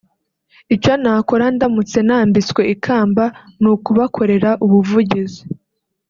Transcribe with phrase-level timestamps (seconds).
[0.75, 3.23] Icyo nakora ndamutse nambitswe ikamba
[3.61, 5.41] ni ukubakorera ubuvugizi